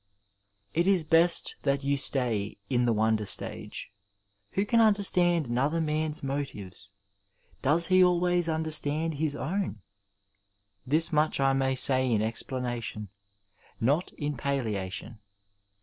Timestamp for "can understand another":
4.65-5.79